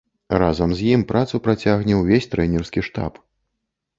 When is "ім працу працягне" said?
0.93-1.93